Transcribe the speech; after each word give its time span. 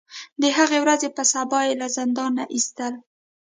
د 0.41 0.43
هغې 0.57 0.79
ورځې 0.83 1.09
په 1.17 1.23
سبا 1.33 1.59
یې 1.67 1.73
له 1.81 1.87
زندان 1.97 2.31
نه 2.39 2.45
ایستل. 2.55 2.93